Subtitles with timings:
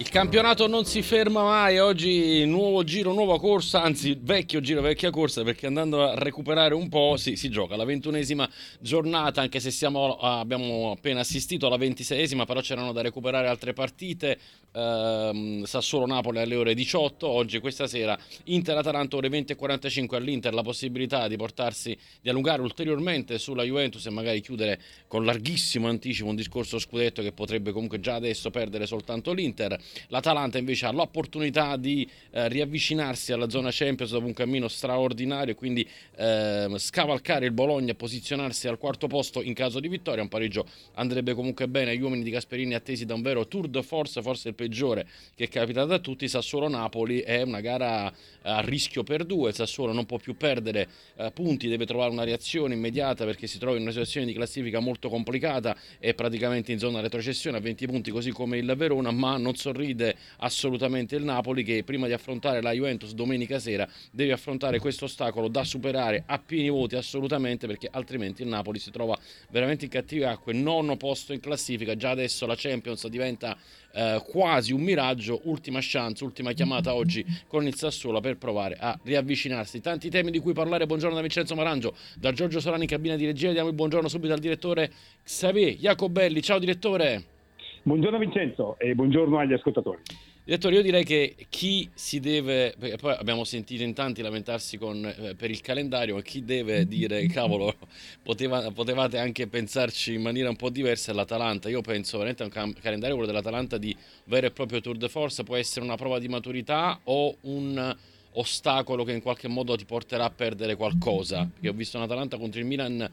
[0.00, 5.10] Il campionato non si ferma mai, oggi nuovo giro, nuova corsa, anzi vecchio giro, vecchia
[5.10, 9.72] corsa perché andando a recuperare un po' si, si gioca la ventunesima giornata anche se
[9.72, 14.38] siamo, abbiamo appena assistito alla ventiseiesima però c'erano da recuperare altre partite,
[14.72, 21.34] ehm, Sassuolo-Napoli alle ore 18, oggi questa sera Inter-Atalanta ore 20.45 all'Inter la possibilità di
[21.34, 27.20] portarsi, di allungare ulteriormente sulla Juventus e magari chiudere con larghissimo anticipo un discorso scudetto
[27.20, 29.86] che potrebbe comunque già adesso perdere soltanto l'Inter.
[30.08, 35.86] L'Atalanta invece ha l'opportunità di eh, riavvicinarsi alla zona Champions dopo un cammino straordinario quindi
[36.16, 40.22] eh, scavalcare il Bologna e posizionarsi al quarto posto in caso di vittoria.
[40.22, 43.82] Un pareggio andrebbe comunque bene agli uomini di Gasperini attesi da un vero tour de
[43.82, 46.28] force, forse il peggiore che è capitato a tutti.
[46.28, 48.12] Sassuolo-Napoli è una gara
[48.42, 49.52] a rischio per due.
[49.52, 53.76] Sassuolo non può più perdere eh, punti, deve trovare una reazione immediata perché si trova
[53.76, 58.10] in una situazione di classifica molto complicata, è praticamente in zona retrocessione a 20 punti
[58.10, 62.60] così come il Verona, ma non sorride sorride assolutamente il Napoli che prima di affrontare
[62.60, 67.88] la Juventus domenica sera deve affrontare questo ostacolo da superare a pieni voti assolutamente perché
[67.90, 69.16] altrimenti il Napoli si trova
[69.50, 73.56] veramente in cattive acque, nono posto in classifica, già adesso la Champions diventa
[73.92, 78.98] eh, quasi un miraggio, ultima chance, ultima chiamata oggi con il Sassuolo per provare a
[79.02, 79.80] riavvicinarsi.
[79.80, 83.26] Tanti temi di cui parlare, buongiorno da Vincenzo Marangio, da Giorgio Solani in cabina di
[83.26, 84.90] regia, diamo il buongiorno subito al direttore
[85.22, 87.36] Xavier Jacobelli, ciao direttore.
[87.82, 90.00] Buongiorno Vincenzo e buongiorno agli ascoltatori.
[90.44, 95.04] Direttore, io direi che chi si deve, perché poi abbiamo sentito in tanti lamentarsi con,
[95.04, 97.74] eh, per il calendario, ma chi deve dire, cavolo,
[98.22, 101.68] poteva, potevate anche pensarci in maniera un po' diversa è l'Atalanta.
[101.68, 105.08] Io penso veramente a un cam- calendario, quello dell'Atalanta, di vero e proprio tour de
[105.08, 107.96] force, può essere una prova di maturità o un
[108.32, 111.46] ostacolo che in qualche modo ti porterà a perdere qualcosa.
[111.52, 113.06] Perché ho visto un'Atalanta contro il Milan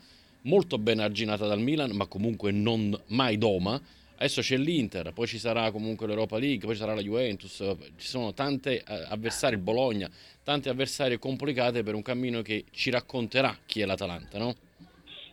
[0.43, 3.81] molto ben arginata dal Milan, ma comunque non mai doma
[4.17, 7.57] Adesso c'è l'Inter, poi ci sarà comunque l'Europa League, poi ci sarà la Juventus,
[7.97, 10.09] ci sono tanti eh, avversari, il Bologna,
[10.43, 14.55] tante avversarie complicate per un cammino che ci racconterà chi è l'Atalanta, no?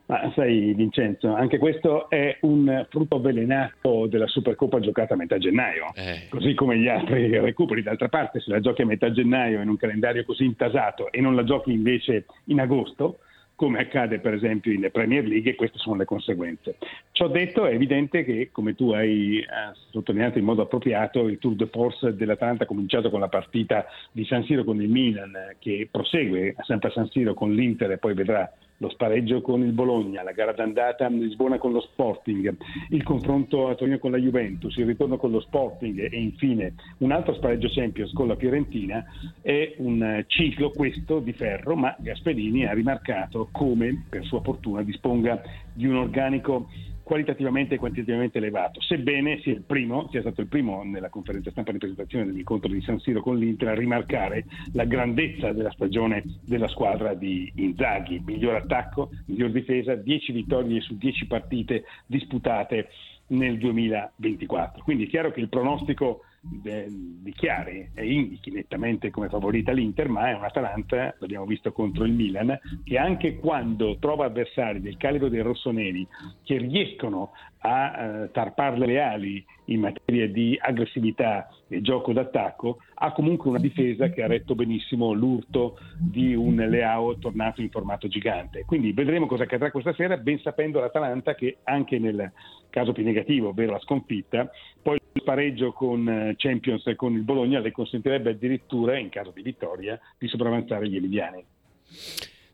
[0.07, 5.93] Ma sai Vincenzo, anche questo è un frutto avvelenato della Supercoppa giocata a metà gennaio,
[5.95, 6.27] eh.
[6.29, 7.83] così come gli altri recuperi.
[7.83, 11.37] D'altra parte se la giochi a metà gennaio in un calendario così intasato e non
[11.37, 13.21] la giochi invece in agosto,
[13.55, 16.77] come accade per esempio in Premier League e queste sono le conseguenze.
[17.13, 19.47] Ciò detto è evidente che, come tu hai eh,
[19.91, 24.25] sottolineato in modo appropriato, il tour de force dell'Atalanta ha cominciato con la partita di
[24.25, 28.15] San Siro con il Milan che prosegue sempre a San Siro con l'Inter e poi
[28.15, 32.57] vedrà lo spareggio con il Bologna, la gara d'andata a Lisbona con lo Sporting,
[32.91, 37.13] il confronto a Torino con la Juventus, il ritorno con lo Sporting e infine un
[37.13, 39.05] altro spareggio Champions con la Fiorentina
[39.41, 45.41] è un ciclo questo di ferro, ma Gasperini ha rimarcato come per sua fortuna disponga
[45.73, 46.69] di un organico
[47.13, 51.77] qualitativamente e quantitativamente elevato, sebbene sia, primo, sia, stato il primo nella conferenza stampa di
[51.77, 57.13] presentazione dell'incontro di San Siro con l'Inter a rimarcare la grandezza della stagione della squadra
[57.13, 62.89] di Inzaghi, miglior attacco, miglior difesa, 10 vittorie su 10 partite disputate
[63.27, 64.83] nel 2024.
[64.83, 70.35] Quindi è chiaro che il pronostico dichiari e indichi nettamente come favorita l'Inter, ma è
[70.35, 75.41] un Atalanta, l'abbiamo visto contro il Milan, che anche quando trova avversari del calibro dei
[75.41, 76.07] rossoneri
[76.43, 81.49] che riescono a eh, tarparle le ali in materia di aggressività
[81.81, 87.61] gioco d'attacco, ha comunque una difesa che ha retto benissimo l'urto di un Leao tornato
[87.61, 88.65] in formato gigante.
[88.67, 92.31] Quindi vedremo cosa accadrà questa sera, ben sapendo l'Atalanta che anche nel
[92.71, 94.51] caso più negativo, ovvero la sconfitta,
[94.81, 99.31] poi il pareggio con eh, Champions e con il Bologna le consentirebbe addirittura, in caso
[99.31, 101.45] di vittoria, di sopravanzare gli Eliviani.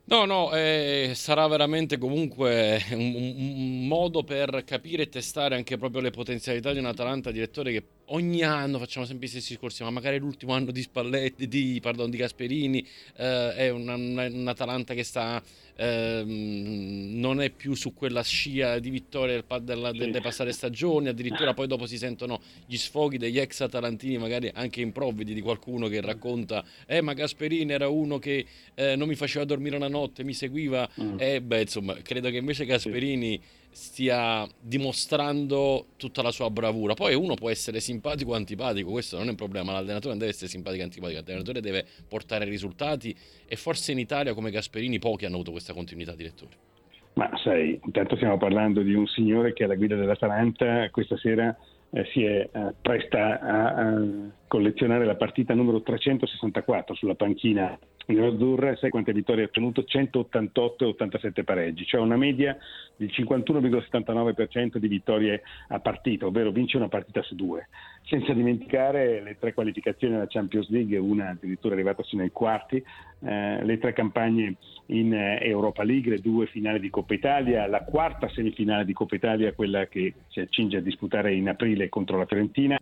[0.09, 6.01] No, no, eh, sarà veramente comunque un, un, modo per capire e testare anche proprio
[6.01, 9.89] le potenzialità di un Atalanta direttore che ogni anno facciamo sempre i stessi discorsi, ma
[9.89, 12.85] magari l'ultimo anno di Spalletti, di, pardon, di Gasperini
[13.17, 15.41] eh, è un, Atalanta che sta
[15.75, 19.97] ehm, non è più su quella scia di vittoria del, della, sì.
[19.97, 24.81] delle passate stagioni, addirittura poi dopo si sentono gli sfoghi degli ex atalantini, magari anche
[24.81, 28.45] improvvidi di qualcuno che racconta eh ma Gasperini era uno che
[28.75, 31.19] eh, non mi faceva dormire una notte, mi seguiva mm.
[31.19, 36.93] e eh, beh insomma credo che invece Gasperini sì stia dimostrando tutta la sua bravura.
[36.93, 40.31] Poi uno può essere simpatico o antipatico, questo non è un problema, l'allenatore non deve
[40.31, 43.15] essere simpatico o antipatico, l'allenatore deve portare risultati
[43.47, 46.67] e forse in Italia come Gasperini pochi hanno avuto questa continuità direttore.
[47.13, 51.55] Ma sai, intanto stiamo parlando di un signore che alla guida dell'Atalanta questa sera
[51.91, 54.03] eh, si è eh, presta a, a,
[54.49, 59.83] collezionare la partita numero 364 sulla panchina nell'Azzurra, sai quante vittorie ha ottenuto?
[59.83, 62.57] 188 e 87 pareggi, cioè una media
[62.95, 67.67] del 51,79% di vittorie a partita, ovvero vince una partita su due.
[68.05, 72.83] Senza dimenticare le tre qualificazioni alla Champions League, una addirittura arrivata sino ai quarti,
[73.21, 74.55] eh, le tre campagne
[74.87, 79.13] in eh, Europa League, le due finali di Coppa Italia, la quarta semifinale di Coppa
[79.13, 82.79] Italia, quella che si accinge a disputare in aprile contro la Fiorentina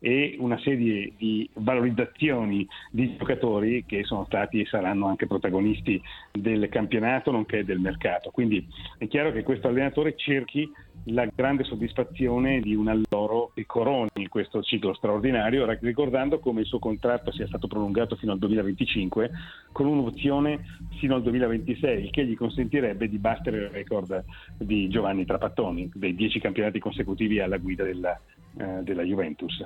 [0.00, 6.00] e una serie di valorizzazioni di giocatori che sono stati e saranno anche protagonisti
[6.32, 8.30] del campionato nonché del mercato.
[8.30, 8.66] Quindi
[8.98, 10.68] è chiaro che questo allenatore cerchi
[11.04, 16.78] la grande soddisfazione di un alloro che coroni questo ciclo straordinario, ricordando come il suo
[16.78, 19.30] contratto sia stato prolungato fino al 2025
[19.72, 20.60] con un'opzione
[20.98, 24.24] fino al 2026, il che gli consentirebbe di battere il record
[24.58, 28.20] di Giovanni Trapattoni, dei dieci campionati consecutivi alla guida della,
[28.58, 29.64] eh, della Juventus.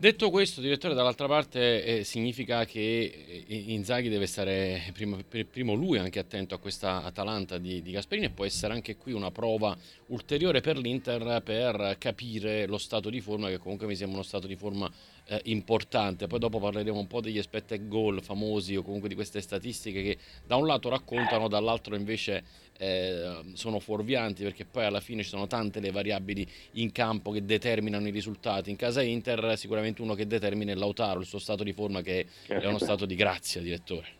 [0.00, 5.74] Detto questo, direttore, dall'altra parte eh, significa che eh, Inzaghi deve stare prima, per primo
[5.74, 9.32] lui anche attento a questa Atalanta di, di, Gasperini e può essere anche qui una
[9.32, 14.24] prova ulteriore per l'Inter per capire lo stato di forma che comunque mi sembra uno
[14.24, 14.88] stato di forma
[15.28, 16.26] eh, importante.
[16.26, 20.18] Poi dopo parleremo un po' degli expected goal famosi o comunque di queste statistiche che
[20.46, 22.42] da un lato raccontano, dall'altro invece
[22.78, 27.44] eh, sono fuorvianti perché poi alla fine ci sono tante le variabili in campo che
[27.44, 28.70] determinano i risultati.
[28.70, 32.26] In casa Inter sicuramente uno che determina è Lautaro, il suo stato di forma che
[32.46, 34.17] è uno stato di grazia, direttore.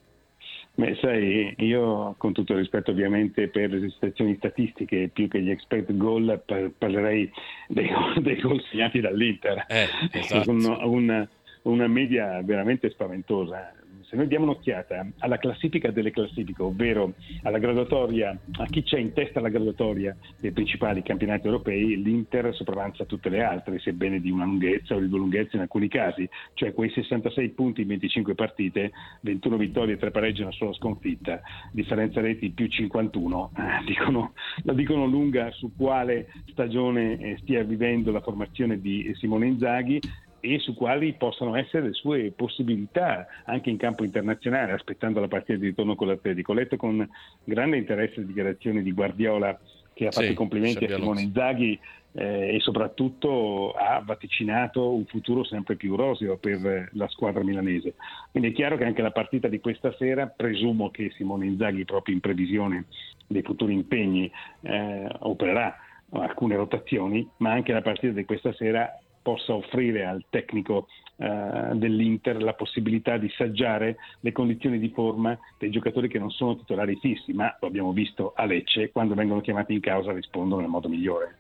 [0.79, 5.51] Beh, sai, io con tutto il rispetto ovviamente per le situazioni statistiche, più che gli
[5.51, 6.41] expect goal,
[6.79, 7.29] parlerei
[7.67, 7.91] dei,
[8.23, 9.65] dei gol segnati dall'Inter.
[9.67, 10.51] Eh, esatto.
[10.53, 11.29] una, una,
[11.63, 13.73] una media veramente spaventosa
[14.09, 17.13] se noi diamo un'occhiata alla classifica delle classifiche, ovvero
[17.43, 23.05] alla graduatoria, a chi c'è in testa alla graduatoria dei principali campionati europei, l'Inter sopravanza
[23.05, 26.73] tutte le altre, sebbene di una lunghezza o di due lunghezze in alcuni casi, cioè
[26.73, 32.23] quei 66 punti in 25 partite, 21 vittorie e 3 pareggi una sola sconfitta, differenza
[32.23, 34.33] reti più 51, eh, dicono,
[34.63, 40.01] la dicono lunga su quale stagione eh, stia vivendo la formazione di Simone Inzaghi
[40.41, 45.59] e su quali possono essere le sue possibilità anche in campo internazionale, aspettando la partita
[45.59, 46.53] di ritorno con l'Atletico.
[46.53, 47.09] Ho letto con
[47.45, 49.59] grande interesse le dichiarazioni di Guardiola
[49.93, 51.79] che ha fatto sì, i complimenti a Simone Inzaghi
[52.13, 57.95] eh, e soprattutto ha vaticinato un futuro sempre più roseo per la squadra milanese.
[58.31, 62.15] Quindi è chiaro che anche la partita di questa sera, presumo che Simone Inzaghi proprio
[62.15, 62.85] in previsione
[63.27, 64.31] dei futuri impegni
[64.63, 65.77] eh, opererà
[66.11, 70.87] alcune rotazioni, ma anche la partita di questa sera possa offrire al tecnico
[71.19, 76.57] eh, dell'Inter la possibilità di saggiare le condizioni di forma dei giocatori che non sono
[76.57, 80.71] titolari fissi, ma lo abbiamo visto a Lecce, quando vengono chiamati in causa rispondono nel
[80.71, 81.37] modo migliore.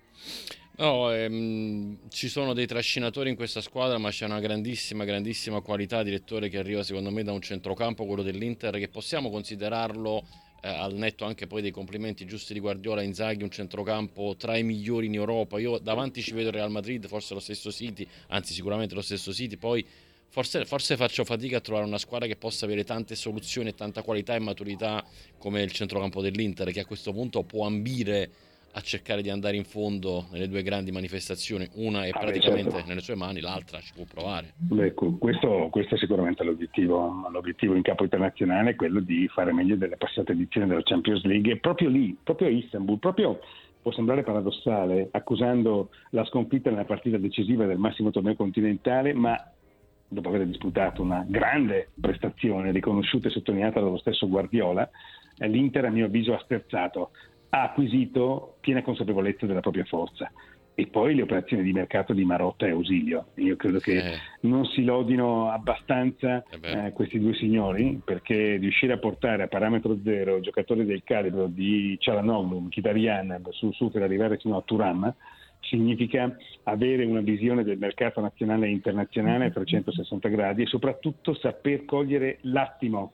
[0.76, 6.02] No, ehm, ci sono dei trascinatori in questa squadra, ma c'è una grandissima, grandissima qualità
[6.02, 10.24] direttore che arriva secondo me da un centrocampo, quello dell'Inter, che possiamo considerarlo
[10.60, 14.62] eh, al netto anche poi dei complimenti giusti di Guardiola, Inzaghi, un centrocampo tra i
[14.62, 15.58] migliori in Europa.
[15.58, 19.56] Io davanti ci vedo Real Madrid, forse lo stesso City, anzi sicuramente lo stesso City,
[19.56, 19.86] poi
[20.28, 24.02] forse, forse faccio fatica a trovare una squadra che possa avere tante soluzioni e tanta
[24.02, 25.04] qualità e maturità
[25.38, 28.30] come il centrocampo dell'Inter, che a questo punto può ambire
[28.72, 31.68] a cercare di andare in fondo nelle due grandi manifestazioni.
[31.74, 32.88] Una è ah, praticamente certo.
[32.88, 34.54] nelle sue mani, l'altra ci può provare.
[34.78, 37.28] Ecco, questo, questo, è sicuramente l'obiettivo.
[37.30, 41.52] L'obiettivo in campo internazionale è quello di fare meglio delle passate edizioni della Champions League.
[41.52, 43.40] E proprio lì, proprio a Istanbul, proprio
[43.80, 49.36] può sembrare paradossale, accusando la sconfitta nella partita decisiva del massimo torneo continentale, ma
[50.08, 54.88] dopo aver disputato una grande prestazione riconosciuta e sottolineata dallo stesso Guardiola,
[55.38, 57.10] l'Inter a mio avviso ha sterzato
[57.50, 60.30] ha acquisito piena consapevolezza della propria forza.
[60.74, 63.30] E poi le operazioni di mercato di Marotta e Ausilio.
[63.36, 64.18] Io credo che eh.
[64.42, 69.98] non si lodino abbastanza eh eh, questi due signori perché riuscire a portare a parametro
[70.04, 75.12] zero giocatori del calibro di Cialanoglu, Mkhitaryan, su, su per arrivare fino a Turam
[75.60, 81.84] significa avere una visione del mercato nazionale e internazionale a 360 gradi e soprattutto saper
[81.84, 83.12] cogliere l'attimo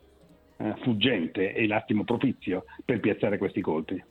[0.56, 4.02] eh, fuggente e l'attimo propizio per piazzare questi colpi.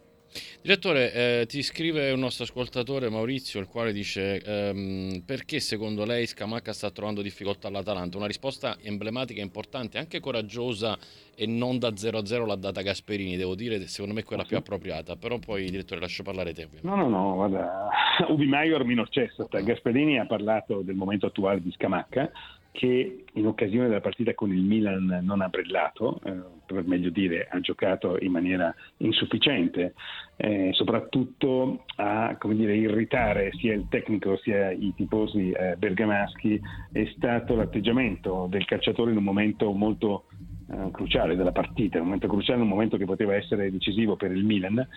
[0.62, 6.25] Direttore, eh, ti scrive un nostro ascoltatore Maurizio, il quale dice ehm, perché secondo lei
[6.25, 8.18] Scamacca sta trovando difficoltà all'Atalanta?
[8.18, 10.98] Una risposta emblematica, importante, anche coraggiosa
[11.36, 15.40] e non da 0-0 l'ha data Gasperini, devo dire, secondo me quella più appropriata, però
[15.40, 16.63] poi direttore lascio parlare te.
[16.63, 16.88] Ovviamente.
[16.88, 17.90] No, no, no, guarda,
[18.30, 22.32] ubi maior minor cessat, Gasperini ha parlato del momento attuale di Scamacca,
[22.72, 26.34] che in occasione della partita con il Milan non ha brillato, eh,
[26.74, 29.94] per meglio dire ha giocato in maniera insufficiente,
[30.36, 36.60] eh, soprattutto a dire, irritare sia il tecnico sia i tifosi eh, bergamaschi
[36.92, 40.25] è stato l'atteggiamento del calciatore in un momento molto
[40.70, 44.44] eh, cruciale della partita, un momento cruciale, un momento che poteva essere decisivo per il
[44.44, 44.88] Milan.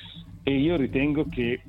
[0.42, 1.60] E io ritengo che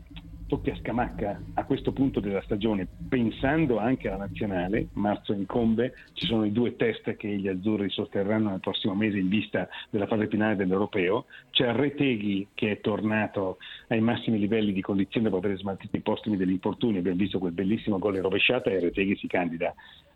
[0.48, 6.26] tocchi a Scamacca a questo punto della stagione, pensando anche alla nazionale, marzo incombe, ci
[6.26, 10.28] sono i due test che gli azzurri sosterranno nel prossimo mese in vista della fase
[10.28, 13.58] finale dell'Europeo, c'è Reteghi che è tornato
[13.90, 17.52] ai massimi livelli di condizione dopo aver smaltito i postumi degli infortuni, abbiamo visto quel
[17.52, 19.74] bellissimo gol in rovesciata e Reteghi si candida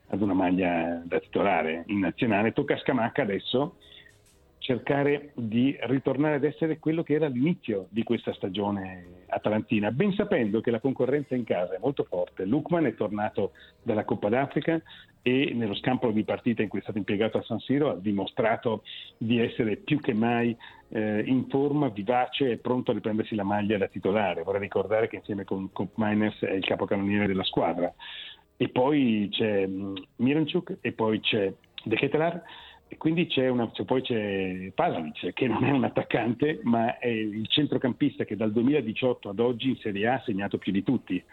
[0.08, 3.76] ad una maglia da titolare in nazionale, tocca a Scamacca adesso
[4.62, 10.62] cercare di ritornare ad essere quello che era all'inizio di questa stagione atalantina, ben sapendo
[10.62, 12.46] che la concorrenza in casa è molto forte.
[12.46, 14.80] Lukman è tornato dalla Coppa d'Africa
[15.24, 18.84] e nello scampo di partita in cui è stato impiegato a San Siro ha dimostrato
[19.18, 20.56] di essere più che mai
[20.90, 24.44] eh, in forma, vivace e pronto a riprendersi la maglia da titolare.
[24.44, 27.92] Vorrei ricordare che insieme con Coop Miners è il capocannoniere della squadra.
[28.58, 31.52] E poi c'è mm, Miranchuk e poi c'è
[31.84, 32.44] De Ketelar
[32.92, 37.08] e quindi c'è una, cioè poi c'è Pasalic, che non è un attaccante, ma è
[37.08, 41.24] il centrocampista che dal 2018 ad oggi in Serie A ha segnato più di tutti.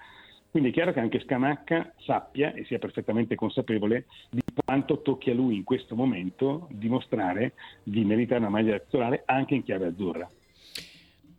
[0.53, 5.35] Quindi è chiaro che anche Scamacca sappia e sia perfettamente consapevole di quanto tocchi a
[5.35, 10.31] lui in questo momento dimostrare di meritare una maglia titolare anche in chiave azzurra.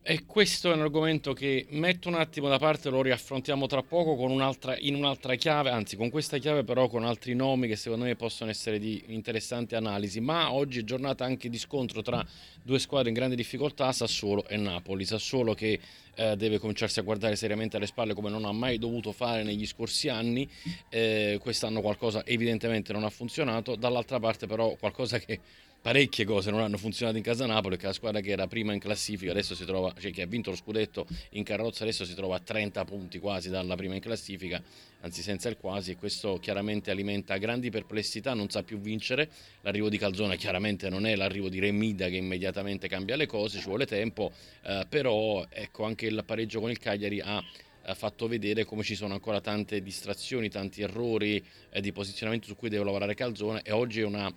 [0.09, 4.13] E questo è un argomento che metto un attimo da parte, lo riaffrontiamo tra poco
[4.13, 8.15] un'altra, in un'altra chiave, anzi con questa chiave però con altri nomi che secondo me
[8.15, 10.19] possono essere di interessante analisi.
[10.19, 12.25] Ma oggi è giornata anche di scontro tra
[12.63, 15.05] due squadre in grande difficoltà, Sassuolo e Napoli.
[15.05, 15.79] Sassuolo che
[16.15, 19.67] eh, deve cominciarsi a guardare seriamente alle spalle come non ha mai dovuto fare negli
[19.67, 20.49] scorsi anni.
[20.89, 25.39] Eh, quest'anno qualcosa evidentemente non ha funzionato, dall'altra parte però qualcosa che
[25.81, 28.79] parecchie cose non hanno funzionato in casa Napoli, che la squadra che era prima in
[28.79, 32.35] classifica adesso si trova, cioè che ha vinto lo scudetto in carrozza adesso si trova
[32.35, 34.61] a 30 punti quasi dalla prima in classifica,
[35.01, 39.29] anzi senza il quasi e questo chiaramente alimenta grandi perplessità, non sa più vincere,
[39.61, 43.65] l'arrivo di Calzona chiaramente non è l'arrivo di Remida che immediatamente cambia le cose, ci
[43.65, 44.31] vuole tempo,
[44.63, 47.43] eh, però ecco anche il pareggio con il Cagliari ha
[47.95, 52.69] fatto vedere come ci sono ancora tante distrazioni, tanti errori eh, di posizionamento su cui
[52.69, 54.31] deve lavorare Calzona e oggi è una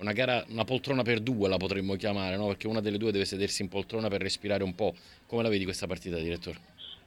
[0.00, 2.46] una gara, una poltrona per due la potremmo chiamare, no?
[2.46, 4.94] perché una delle due deve sedersi in poltrona per respirare un po'.
[5.26, 6.58] Come la vedi questa partita, direttore?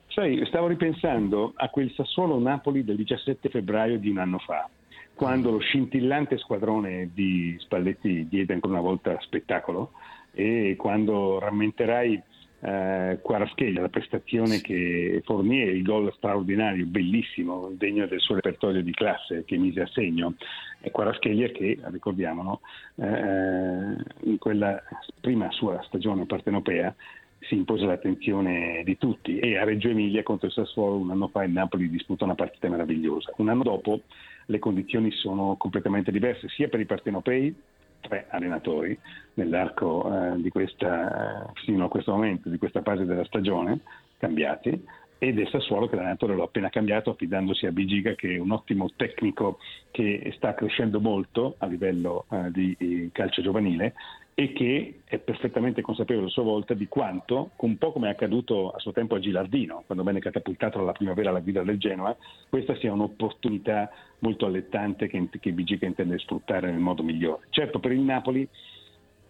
[0.07, 4.69] Sai, stavo ripensando a quel Sassuolo-Napoli del 17 febbraio di un anno fa,
[5.13, 9.91] quando lo scintillante squadrone di Spalletti diede ancora una volta spettacolo
[10.33, 12.21] e quando rammenterai
[12.61, 18.83] eh, Quarascheglia, la prestazione che fornì e il gol straordinario, bellissimo, degno del suo repertorio
[18.83, 20.35] di classe che mise a segno.
[20.79, 22.61] E Quarascheglia che, ricordiamolo,
[22.95, 24.81] eh, in quella
[25.19, 26.93] prima sua stagione partenopea
[27.39, 31.43] si impose l'attenzione di tutti e a Reggio Emilia contro il Sassuolo un anno fa
[31.43, 33.33] il Napoli disputa una partita meravigliosa.
[33.37, 34.01] Un anno dopo
[34.45, 37.55] le condizioni sono completamente diverse sia per i partenopei
[38.01, 38.97] tre allenatori
[39.35, 43.79] nell'arco eh, di questa, eh, fino a questo momento, di questa fase della stagione,
[44.17, 44.85] cambiati,
[45.23, 48.89] ed è Sassuolo che l'allenatore l'ha appena cambiato affidandosi a Bigiga che è un ottimo
[48.95, 49.59] tecnico
[49.91, 53.93] che sta crescendo molto a livello eh, di calcio giovanile
[54.33, 58.71] e che è perfettamente consapevole a sua volta di quanto, un po' come è accaduto
[58.71, 62.15] a suo tempo a Gilardino, quando venne catapultato alla primavera alla guida del Genoa,
[62.49, 67.47] questa sia un'opportunità molto allettante che, che Bigica intende sfruttare nel modo migliore.
[67.49, 68.47] Certo, per il Napoli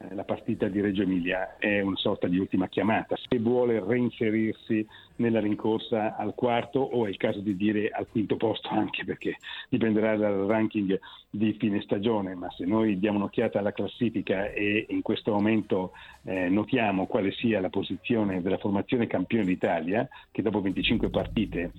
[0.09, 3.15] la partita di Reggio Emilia è una sorta di ultima chiamata.
[3.15, 4.85] Se vuole reinserirsi
[5.17, 9.37] nella rincorsa al quarto o è il caso di dire al quinto posto, anche perché
[9.69, 15.01] dipenderà dal ranking di fine stagione, ma se noi diamo un'occhiata alla classifica e in
[15.01, 15.91] questo momento
[16.23, 21.71] eh, notiamo quale sia la posizione della formazione campione d'Italia, che dopo 25 partite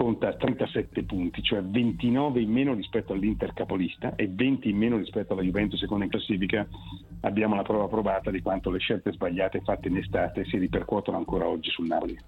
[0.00, 5.34] conta 37 punti, cioè 29 in meno rispetto all'Inter capolista e 20 in meno rispetto
[5.34, 6.66] alla Juventus seconda in classifica,
[7.20, 11.46] abbiamo la prova provata di quanto le scelte sbagliate fatte in estate si ripercuotono ancora
[11.46, 12.18] oggi sul Napoli.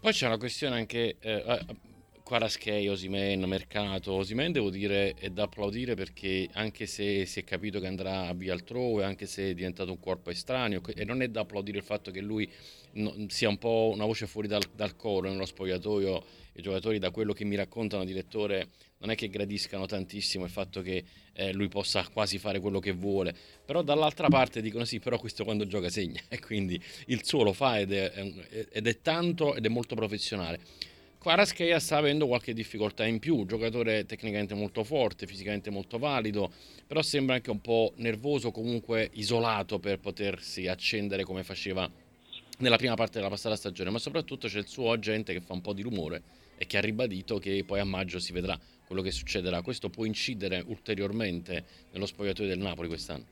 [0.00, 1.88] Poi c'è una questione anche eh, eh
[2.30, 4.12] Quaraschei, Osimen, Mercato.
[4.12, 8.52] Osimen devo dire è da applaudire perché anche se si è capito che andrà via
[8.52, 12.12] altrove, anche se è diventato un corpo estraneo, e non è da applaudire il fatto
[12.12, 12.48] che lui
[13.26, 16.22] sia un po' una voce fuori dal, dal coro nello spogliatoio
[16.60, 20.82] i giocatori da quello che mi raccontano direttore non è che gradiscano tantissimo il fatto
[20.82, 23.34] che eh, lui possa quasi fare quello che vuole.
[23.64, 27.52] Però dall'altra parte dicono sì però questo quando gioca segna e quindi il suo lo
[27.52, 28.12] fa ed è,
[28.70, 30.60] ed è tanto ed è molto professionale.
[31.18, 36.50] Quarascheia sta avendo qualche difficoltà in più, giocatore tecnicamente molto forte, fisicamente molto valido,
[36.86, 41.90] però sembra anche un po' nervoso, comunque isolato per potersi accendere come faceva
[42.60, 45.60] nella prima parte della passata stagione, ma soprattutto c'è il suo agente che fa un
[45.60, 46.22] po' di rumore
[46.60, 48.54] e che ha ribadito che poi a maggio si vedrà
[48.86, 49.62] quello che succederà.
[49.62, 53.24] Questo può incidere ulteriormente nello spogliatoio del Napoli quest'anno?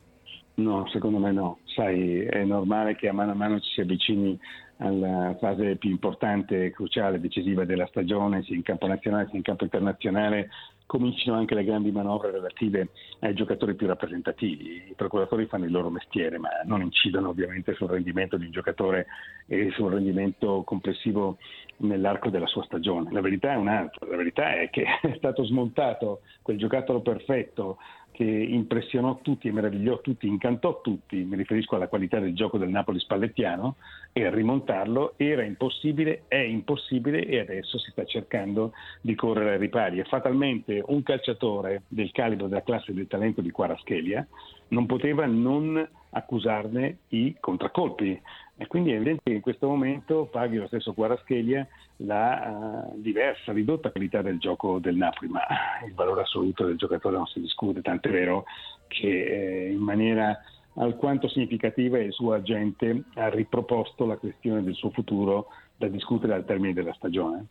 [0.55, 1.59] No, secondo me no.
[1.67, 4.39] Sai, è normale che a mano a mano ci si avvicini
[4.79, 9.65] alla fase più importante, cruciale, decisiva della stagione, sia in campo nazionale sia in campo
[9.65, 10.49] internazionale,
[10.89, 14.87] cominciano anche le grandi manovre relative ai giocatori più rappresentativi.
[14.89, 19.07] I procuratori fanno il loro mestiere, ma non incidono ovviamente sul rendimento di un giocatore
[19.47, 21.37] e sul rendimento complessivo
[21.79, 23.13] nell'arco della sua stagione.
[23.13, 27.77] La verità è un'altra, la verità è che è stato smontato quel giocattolo perfetto
[28.19, 32.99] che impressionò tutti meravigliò tutti, incantò tutti, mi riferisco alla qualità del gioco del Napoli
[32.99, 33.77] spallettiano,
[34.13, 40.01] e rimontarlo era impossibile, è impossibile e adesso si sta cercando di correre ai ripari.
[40.01, 44.27] E fatalmente un calciatore del calibro della classe del talento di Quaraschelia
[44.71, 48.21] non poteva non accusarne i contraccolpi.
[48.61, 51.65] E quindi è evidente che in questo momento paghi lo stesso Quaraschelia
[51.99, 55.43] la uh, diversa, ridotta qualità del gioco del Napoli, ma
[55.87, 58.45] il valore assoluto del giocatore non si discute, tant'è vero
[58.89, 60.37] che eh, in maniera
[60.75, 65.47] alquanto significativa il suo agente ha riproposto la questione del suo futuro
[65.77, 67.47] da discutere al termine della stagione.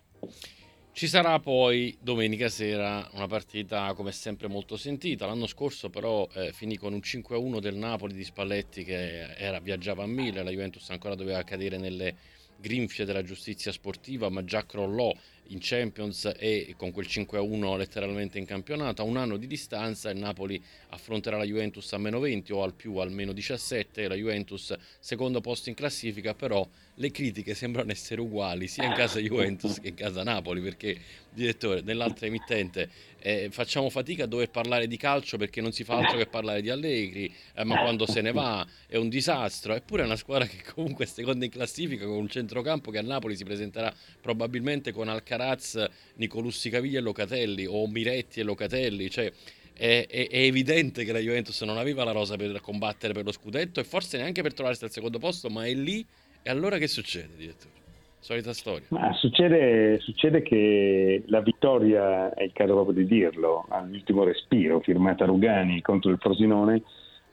[0.98, 5.28] Ci sarà poi domenica sera una partita come sempre molto sentita.
[5.28, 10.02] L'anno scorso però eh, finì con un 5-1 del Napoli di Spalletti che era, viaggiava
[10.02, 12.16] a mille, la Juventus ancora doveva cadere nelle
[12.60, 15.14] grinfie della giustizia sportiva, ma già crollò
[15.50, 19.02] in Champions e con quel 5-1 letteralmente in campionato.
[19.02, 22.74] A un anno di distanza il Napoli affronterà la Juventus a meno 20 o al
[22.74, 28.22] più al meno 17, la Juventus secondo posto in classifica, però le critiche sembrano essere
[28.22, 30.98] uguali sia in casa Juventus che in casa Napoli, perché
[31.32, 32.90] direttore nell'altra emittente
[33.20, 36.62] eh, facciamo fatica a dover parlare di calcio perché non si fa altro che parlare
[36.62, 40.46] di Allegri, eh, ma quando se ne va è un disastro, eppure è una squadra
[40.48, 44.92] che comunque è seconda in classifica con un centrocampo che a Napoli si presenterà probabilmente
[44.92, 49.32] con Alcaraz Alcaraz, Nicolussi Caviglia e Locatelli o Miretti e Locatelli, cioè
[49.74, 53.32] è, è, è, evidente che la Juventus non aveva la rosa per combattere per lo
[53.32, 56.04] scudetto e forse neanche per trovarsi al secondo posto, ma è lì
[56.42, 57.76] e allora che succede, direttore?
[58.20, 58.88] Solita storia.
[58.90, 65.26] Ma succede, succede, che la vittoria, è il caso proprio di dirlo, all'ultimo respiro, firmata
[65.26, 66.82] Rugani contro il Frosinone,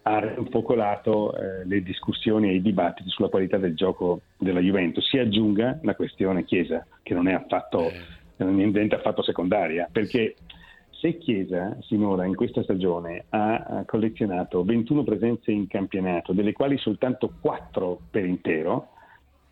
[0.07, 5.09] ha rinfocolato eh, le discussioni e i dibattiti sulla qualità del gioco della Juventus.
[5.09, 8.45] Si aggiunga la questione Chiesa, che non è affatto, eh.
[8.45, 10.35] niente affatto secondaria, perché
[10.91, 17.33] se Chiesa sinora in questa stagione ha collezionato 21 presenze in campionato, delle quali soltanto
[17.41, 18.89] 4 per intero,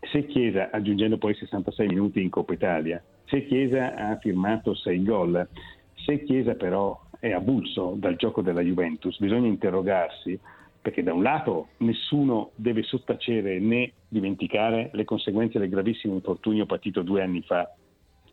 [0.01, 5.49] se Chiesa, aggiungendo poi 66 minuti in Coppa Italia, se Chiesa ha firmato 6 gol,
[5.95, 10.37] se Chiesa però è avulso dal gioco della Juventus, bisogna interrogarsi
[10.81, 17.03] perché da un lato nessuno deve sottacere né dimenticare le conseguenze del gravissimo infortunio patito
[17.03, 17.73] due anni fa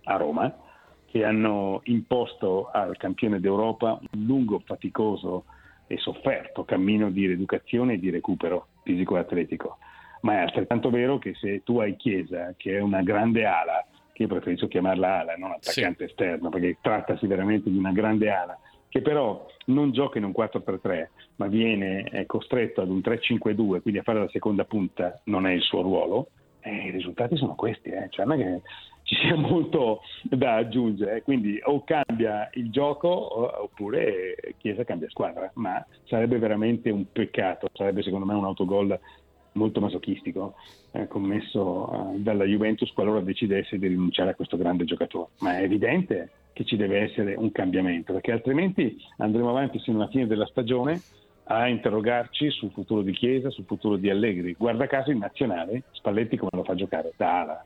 [0.06, 0.52] a Roma,
[1.06, 5.46] che hanno imposto al campione d'Europa un lungo, faticoso
[5.86, 9.78] e sofferto cammino di rieducazione e di recupero fisico e atletico.
[10.22, 14.24] Ma è altrettanto vero che se tu hai Chiesa, che è una grande ala, che
[14.24, 16.10] io preferisco chiamarla ala, non attaccante sì.
[16.10, 18.58] esterno, perché trattasi veramente di una grande ala,
[18.90, 24.04] che però non gioca in un 4-3-3, ma viene costretto ad un 3-5-2, quindi a
[24.04, 26.30] fare la seconda punta non è il suo ruolo,
[26.62, 28.08] eh, i risultati sono questi, eh.
[28.10, 28.62] cioè non è che
[29.04, 31.22] ci sia molto da aggiungere, eh.
[31.22, 38.04] quindi o cambia il gioco oppure Chiesa cambia squadra, ma sarebbe veramente un peccato, sarebbe
[38.04, 39.00] secondo me un autogol
[39.54, 40.56] molto masochistico
[40.92, 45.64] eh, commesso eh, dalla Juventus qualora decidesse di rinunciare a questo grande giocatore, ma è
[45.64, 50.46] evidente che ci deve essere un cambiamento, perché altrimenti andremo avanti fino alla fine della
[50.48, 51.00] stagione
[51.46, 54.56] a interrogarci sul futuro di Chiesa, sul futuro di Allegri.
[54.58, 57.14] Guarda caso in nazionale, Spalletti come lo fa giocare?
[57.16, 57.66] Da ala.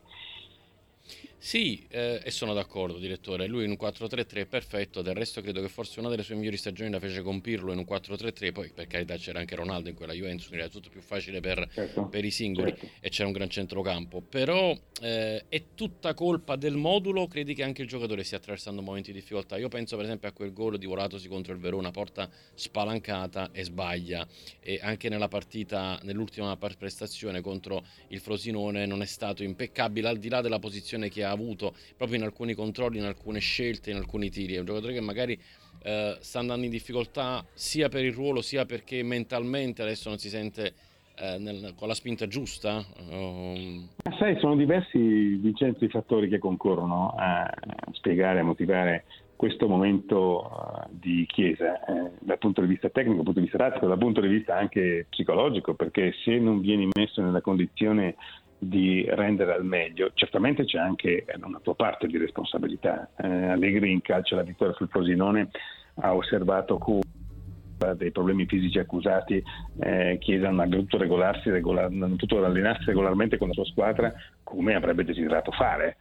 [1.44, 3.48] Sì, eh, e sono d'accordo, direttore.
[3.48, 5.02] Lui in un 4-3-3 è perfetto.
[5.02, 7.80] Del resto, credo che forse una delle sue migliori stagioni la fece con Pirlo in
[7.80, 8.54] un 4-3-3.
[8.54, 11.68] Poi, per carità, c'era anche Ronaldo in quella Juventus, quindi era tutto più facile per,
[11.74, 12.88] certo, per i singoli certo.
[13.02, 14.22] e c'era un gran centrocampo.
[14.22, 17.28] Però eh, è tutta colpa del modulo.
[17.28, 19.58] Credi che anche il giocatore stia attraversando momenti di difficoltà?
[19.58, 23.66] Io penso, per esempio, a quel gol di Volatosi contro il Verona, porta spalancata e
[23.66, 24.26] sbaglia.
[24.62, 30.30] E anche nella partita, nell'ultima prestazione contro il Frosinone, non è stato impeccabile, al di
[30.30, 34.30] là della posizione che ha avuto proprio in alcuni controlli, in alcune scelte, in alcuni
[34.30, 34.56] tiri.
[34.56, 35.40] È un giocatore che magari
[35.84, 40.30] eh, sta andando in difficoltà sia per il ruolo sia perché mentalmente adesso non si
[40.30, 40.74] sente
[41.16, 42.84] eh, nel, con la spinta giusta?
[43.10, 43.88] Um...
[44.18, 47.50] sai, sono diversi Vincenzo i fattori che concorrono a
[47.92, 53.26] spiegare, a motivare questo momento uh, di Chiesa eh, dal punto di vista tecnico, dal
[53.26, 57.22] punto di vista tattico, dal punto di vista anche psicologico, perché se non vieni messo
[57.22, 58.16] nella condizione
[58.68, 63.10] di rendere al meglio, certamente c'è anche una tua parte di responsabilità.
[63.18, 65.50] Eh, Allegri in calcio la vittoria sul Frosinone
[65.96, 67.02] ha osservato come
[67.98, 69.44] dei problemi fisici accusati,
[69.82, 73.66] eh, Chiesa non ha dovuto regolarsi, regolar, non ha potuto allenarsi regolarmente con la sua
[73.66, 75.98] squadra come avrebbe desiderato fare.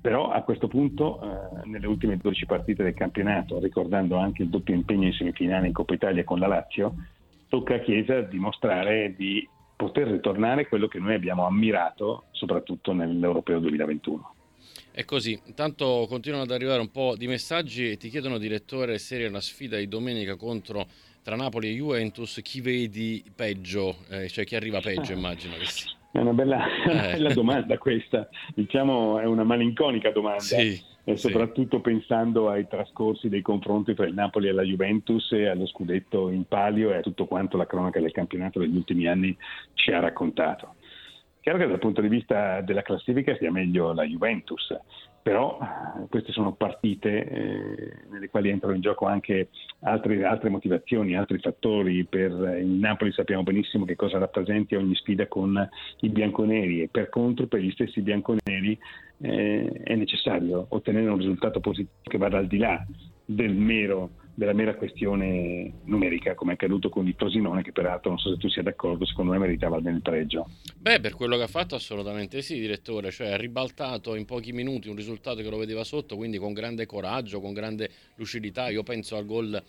[0.00, 4.74] Però a questo punto, eh, nelle ultime 12 partite del campionato, ricordando anche il doppio
[4.74, 6.94] impegno in semifinale in Coppa Italia con la Lazio,
[7.48, 9.46] tocca a Chiesa dimostrare di
[9.80, 14.34] poter ritornare quello che noi abbiamo ammirato soprattutto nell'Europeo 2021.
[14.90, 19.24] È così, intanto continuano ad arrivare un po' di messaggi e ti chiedono direttore se
[19.24, 20.86] una sfida di domenica contro
[21.22, 25.99] tra Napoli e Juventus, chi vedi peggio, eh, cioè chi arriva peggio immagino che sia.
[26.12, 26.90] È una bella, eh.
[26.90, 30.40] una bella domanda questa, diciamo è una malinconica domanda.
[30.42, 31.82] Sì, e soprattutto sì.
[31.82, 36.44] pensando ai trascorsi dei confronti tra il Napoli e la Juventus e allo scudetto in
[36.44, 39.36] palio e a tutto quanto la cronaca del campionato degli ultimi anni
[39.74, 40.74] ci ha raccontato.
[41.40, 44.76] Chiaro che dal punto di vista della classifica sia meglio la Juventus,
[45.22, 49.48] però eh, queste sono partite eh, nelle quali entrano in gioco anche
[49.80, 52.04] altre, altre, motivazioni, altri fattori.
[52.04, 55.66] Per il Napoli sappiamo benissimo che cosa rappresenti ogni sfida con
[56.00, 58.78] i bianconeri e per contro per gli stessi bianconeri
[59.22, 62.84] eh, è necessario ottenere un risultato positivo che vada al di là
[63.24, 68.18] del mero della mera questione numerica, come è accaduto con il Frosinone, che peraltro non
[68.18, 70.48] so se tu sia d'accordo, secondo me meritava almeno il pareggio.
[70.76, 74.88] Beh, per quello che ha fatto assolutamente sì, direttore, cioè ha ribaltato in pochi minuti
[74.88, 78.68] un risultato che lo vedeva sotto, quindi con grande coraggio, con grande lucidità.
[78.70, 79.62] Io penso al gol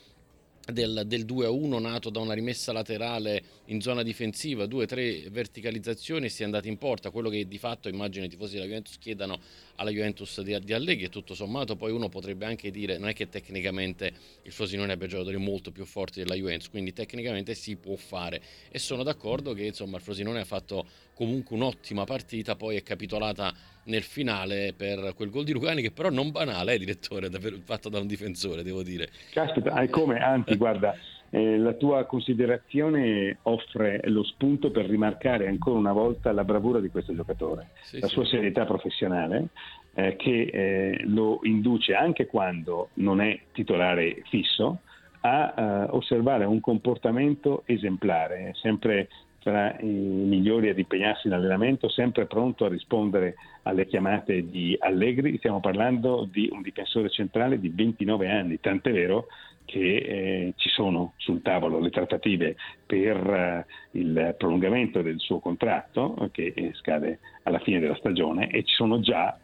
[0.71, 6.25] del, del 2-1 nato da una rimessa laterale in zona difensiva, due o tre verticalizzazioni
[6.25, 7.09] e si è andati in porta.
[7.09, 9.39] Quello che di fatto immagino i tifosi della Juventus chiedano
[9.75, 13.13] alla Juventus di, di Allegri e tutto sommato poi uno potrebbe anche dire non è
[13.13, 17.95] che tecnicamente il Frosinone abbia giocatori molto più forti della Juventus, quindi tecnicamente si può
[17.95, 22.83] fare e sono d'accordo che insomma il Frosinone ha fatto comunque un'ottima partita, poi è
[22.83, 23.53] capitolata
[23.85, 27.89] nel finale per quel gol di Lugani che però non banale, eh, direttore, davvero fatto
[27.89, 29.09] da un difensore, devo dire.
[29.31, 30.95] Caspita, è come, anzi, guarda,
[31.29, 36.89] eh, la tua considerazione offre lo spunto per rimarcare ancora una volta la bravura di
[36.89, 38.13] questo giocatore, sì, la sì.
[38.13, 39.47] sua serietà professionale
[39.93, 44.79] eh, che eh, lo induce anche quando non è titolare fisso
[45.21, 49.07] a eh, osservare un comportamento esemplare, sempre
[49.41, 55.37] tra i migliori ad impegnarsi in allenamento, sempre pronto a rispondere alle chiamate di Allegri.
[55.37, 59.27] Stiamo parlando di un difensore centrale di 29 anni, tant'è vero
[59.65, 66.29] che eh, ci sono sul tavolo le trattative per eh, il prolungamento del suo contratto
[66.31, 69.37] che eh, scade alla fine della stagione e ci sono già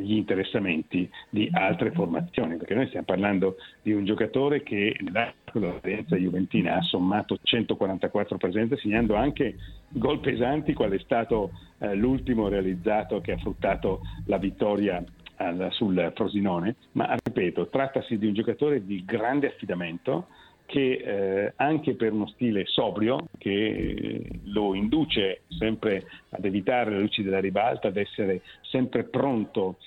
[0.00, 6.16] gli interessamenti di altre formazioni, perché noi stiamo parlando di un giocatore che nell'arco dell'esperienza
[6.16, 9.56] juventina ha sommato 144 presenze, segnando anche
[9.88, 15.02] gol pesanti, qual è stato eh, l'ultimo realizzato che ha fruttato la vittoria
[15.36, 20.28] al, sul Frosinone, ma ripeto, trattasi di un giocatore di grande affidamento,
[20.68, 27.00] che eh, anche per uno stile sobrio che eh, lo induce sempre ad evitare le
[27.00, 29.78] luci della ribalta, ad essere sempre pronto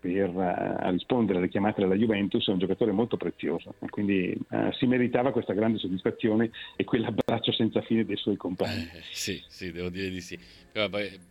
[0.00, 4.86] per uh, rispondere alle chiamate della Juventus è un giocatore molto prezioso quindi uh, si
[4.86, 8.88] meritava questa grande soddisfazione e quell'abbraccio senza fine dei suoi compagni.
[8.92, 10.38] Eh, sì, sì, devo dire di sì.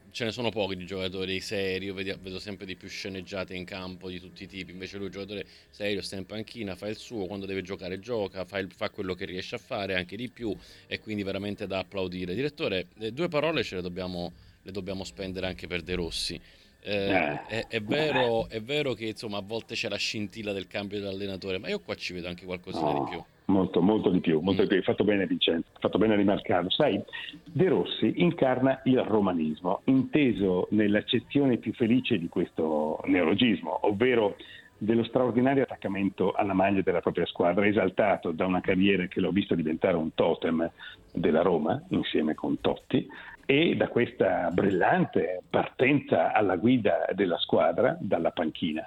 [0.10, 3.66] Ce ne sono pochi di giocatori seri, io vedo, vedo, sempre di più sceneggiate in
[3.66, 6.88] campo di tutti i tipi, invece lui è un giocatore serio, sta in panchina, fa
[6.88, 10.18] il suo, quando deve giocare gioca, fa, il, fa quello che riesce a fare, anche
[10.18, 10.56] di più
[10.88, 12.34] e quindi veramente da applaudire.
[12.34, 16.42] Direttore, eh, due parole ce le dobbiamo, le dobbiamo spendere anche per De Rossi.
[16.88, 20.68] Eh, eh, è, è, vero, è, vero, che insomma a volte c'è la scintilla del
[20.68, 23.24] cambio dell'allenatore, ma io qua ci vedo anche qualcosina no, di più.
[23.54, 24.64] Molto, molto di più, molto mm.
[24.64, 24.78] di più.
[24.78, 26.70] Hai fatto bene Vincenzo, hai fatto bene a rimarcarlo.
[26.70, 27.04] Sai,
[27.44, 34.38] De Rossi incarna il romanismo, inteso nell'accezione più felice di questo neologismo, ovvero
[34.78, 39.56] dello straordinario attaccamento alla maglia della propria squadra, esaltato da una carriera che l'ho visto
[39.56, 40.72] diventare un totem
[41.12, 43.06] della Roma, insieme con Totti,
[43.50, 48.86] e da questa brillante partenza alla guida della squadra dalla panchina.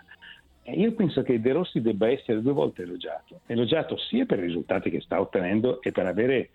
[0.64, 4.90] Io penso che De Rossi debba essere due volte elogiato, elogiato sia per i risultati
[4.90, 6.51] che sta ottenendo e per avere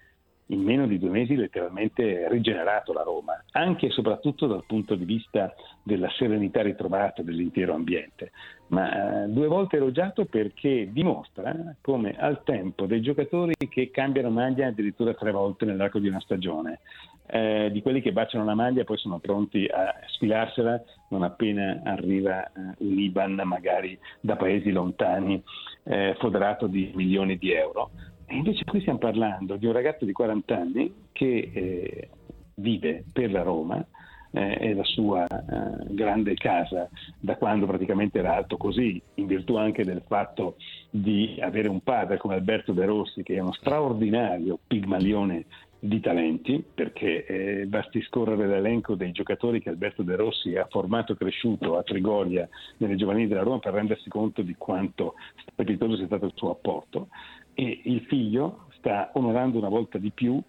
[0.47, 5.05] in meno di due mesi letteralmente rigenerato la Roma, anche e soprattutto dal punto di
[5.05, 8.31] vista della serenità ritrovata dell'intero ambiente,
[8.67, 14.67] ma eh, due volte elogiato perché dimostra come al tempo dei giocatori che cambiano maglia
[14.67, 16.79] addirittura tre volte nell'arco di una stagione,
[17.27, 21.81] eh, di quelli che baciano la maglia e poi sono pronti a sfilarsela non appena
[21.83, 25.41] arriva eh, un IBAN magari da paesi lontani
[25.83, 27.91] eh, foderato di milioni di euro.
[28.27, 32.09] E invece qui stiamo parlando di un ragazzo di 40 anni che eh,
[32.55, 33.85] vive per la Roma,
[34.31, 39.55] eh, è la sua eh, grande casa da quando praticamente era alto così, in virtù
[39.55, 40.57] anche del fatto
[40.89, 45.45] di avere un padre come Alberto De Rossi, che è uno straordinario pigmalione
[45.79, 51.13] di talenti, perché eh, basti scorrere l'elenco dei giocatori che Alberto De Rossi ha formato
[51.13, 55.13] e cresciuto a Trigoria nelle giovanili della Roma per rendersi conto di quanto
[55.51, 57.09] strepitoso sia stato il suo apporto
[57.55, 60.39] e il figlio sta onorando una volta di più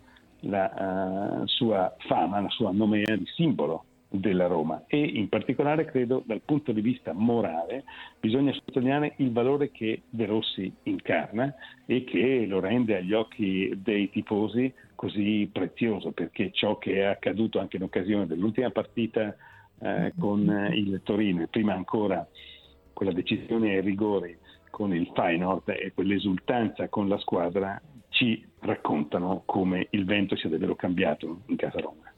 [0.40, 4.84] la uh, sua fama, la sua nomea di simbolo della Roma.
[4.86, 7.84] E in particolare credo dal punto di vista morale
[8.20, 11.54] bisogna sottolineare il valore che De Rossi incarna
[11.86, 17.58] e che lo rende agli occhi dei tifosi così prezioso perché ciò che è accaduto
[17.58, 19.34] anche in occasione dell'ultima partita
[19.78, 22.26] eh, con il Torino e prima ancora
[22.92, 24.36] quella decisione ai rigori
[24.76, 30.76] con il Feyenoord e quell'esultanza con la squadra ci raccontano come il vento sia davvero
[30.76, 32.12] cambiato in casa Roma.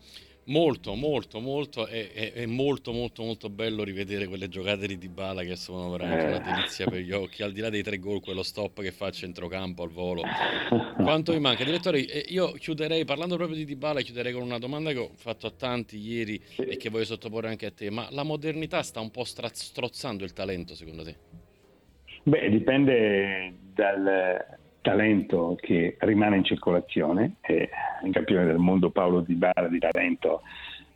[0.47, 5.45] Molto, molto, molto, è, è, è, molto, molto, molto bello rivedere quelle giocate di Dybala
[5.45, 6.53] che sono veramente una eh.
[6.53, 9.11] delizia per gli occhi, al di là dei tre gol, quello stop che fa a
[9.13, 10.23] centrocampo al volo.
[10.99, 11.63] Quanto mi manca?
[11.63, 15.47] Direttore, eh, io chiuderei, parlando proprio di Dybala, chiuderei con una domanda che ho fatto
[15.47, 19.13] a tanti ieri e che voglio sottoporre anche a te, ma la modernità sta un
[19.13, 21.47] po' strozzando il talento secondo te?
[22.29, 27.71] Beh, dipende dal talento che rimane in circolazione e
[28.05, 30.43] il campione del mondo Paolo Di Bara di talento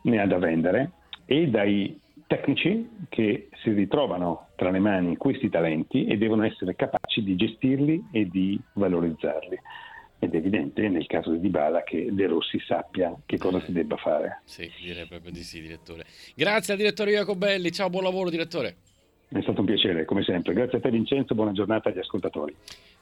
[0.02, 0.90] ne ha da vendere
[1.24, 7.22] e dai tecnici che si ritrovano tra le mani questi talenti e devono essere capaci
[7.22, 9.58] di gestirli e di valorizzarli.
[10.18, 13.96] Ed è evidente nel caso di Dybala che De Rossi sappia che cosa si debba
[13.96, 14.42] fare.
[14.44, 16.04] Sì, direi proprio di sì, direttore.
[16.34, 18.76] Grazie al direttore Jacobelli, ciao, buon lavoro direttore.
[19.32, 20.52] È stato un piacere, come sempre.
[20.52, 22.54] Grazie a te Vincenzo, buona giornata agli ascoltatori.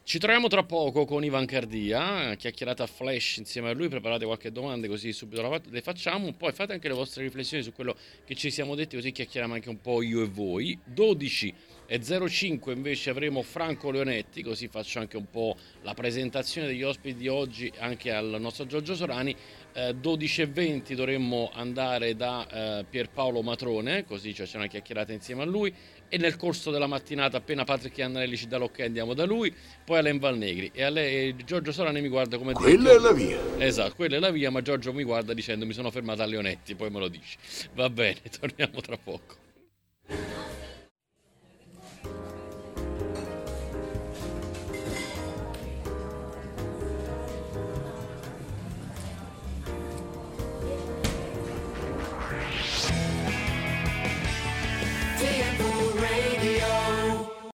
[0.05, 4.87] Ci troviamo tra poco con Ivan Cardia, chiacchierata flash insieme a lui, preparate qualche domanda
[4.87, 8.77] così subito le facciamo, poi fate anche le vostre riflessioni su quello che ci siamo
[8.77, 10.79] detti così chiacchieriamo anche un po' io e voi.
[10.85, 11.55] 12
[11.87, 17.19] e 05 invece avremo Franco Leonetti, così faccio anche un po' la presentazione degli ospiti
[17.19, 19.35] di oggi anche al nostro Giorgio Sorani.
[19.73, 22.47] Eh, 12 e 20 dovremmo andare da
[22.79, 25.73] eh, Pierpaolo Matrone, così c'è una chiacchierata insieme a lui
[26.11, 29.99] e nel corso della mattinata appena Patrick Annelli ci dà l'ok andiamo da lui, poi
[29.99, 32.53] Alen Valnegri e, lei, e Giorgio Sorani mi guarda come...
[32.53, 33.39] Quella detto, è la via.
[33.59, 36.75] Esatto, quella è la via, ma Giorgio mi guarda dicendo mi sono fermato a Leonetti,
[36.75, 37.39] poi me lo dici.
[37.75, 39.49] Va bene, torniamo tra poco.